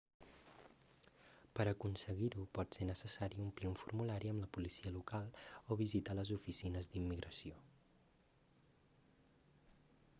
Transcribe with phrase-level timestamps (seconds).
[1.57, 5.29] per aconseguir-ho pot ser necessari omplir un formulari amb la policia local
[5.75, 7.61] o visitar les oficines d'immigració